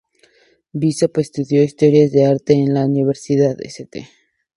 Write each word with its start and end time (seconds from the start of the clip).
Bishop 0.73 1.15
estudió 1.19 1.61
Historia 1.61 2.09
del 2.09 2.25
Arte 2.31 2.53
en 2.53 2.73
la 2.73 2.87
Universidad 2.87 3.55
St. 3.63 4.09